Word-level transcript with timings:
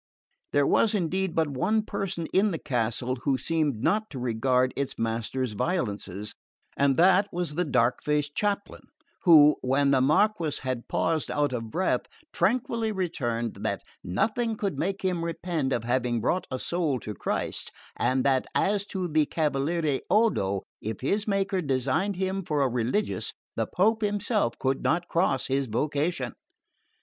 There 0.51 0.65
was 0.65 0.95
indeed 0.95 1.35
but 1.35 1.49
one 1.49 1.83
person 1.83 2.25
in 2.33 2.49
the 2.49 2.57
castle 2.57 3.17
who 3.17 3.37
seemed 3.37 3.83
not 3.83 4.09
to 4.09 4.17
regard 4.17 4.73
its 4.75 4.97
master's 4.97 5.51
violences, 5.51 6.33
and 6.75 6.97
that 6.97 7.29
was 7.31 7.53
the 7.53 7.65
dark 7.65 8.01
faced 8.01 8.33
chaplain, 8.33 8.81
who, 9.25 9.57
when 9.61 9.91
the 9.91 10.01
Marquess 10.01 10.57
had 10.57 10.87
paused 10.87 11.29
out 11.29 11.53
of 11.53 11.69
breath, 11.69 12.07
tranquilly 12.33 12.91
returned 12.91 13.57
that 13.61 13.83
nothing 14.03 14.55
could 14.55 14.79
make 14.79 15.03
him 15.03 15.23
repent 15.23 15.71
of 15.71 15.83
having 15.83 16.19
brought 16.19 16.47
a 16.49 16.57
soul 16.57 16.99
to 17.01 17.13
Christ, 17.13 17.71
and 17.95 18.23
that, 18.23 18.47
as 18.55 18.87
to 18.87 19.07
the 19.07 19.27
cavaliere 19.27 20.01
Odo, 20.09 20.63
if 20.81 21.01
his 21.01 21.27
maker 21.27 21.61
designed 21.61 22.15
him 22.15 22.43
for 22.43 22.63
a 22.63 22.67
religious, 22.67 23.33
the 23.55 23.67
Pope 23.67 24.01
himself 24.01 24.57
could 24.57 24.81
not 24.81 25.07
cross 25.07 25.45
his 25.45 25.67
vocation. 25.67 26.33